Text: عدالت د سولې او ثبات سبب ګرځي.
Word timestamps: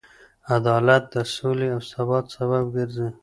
عدالت 0.55 1.03
د 1.13 1.15
سولې 1.35 1.67
او 1.75 1.81
ثبات 1.91 2.25
سبب 2.35 2.63
ګرځي. 2.75 3.07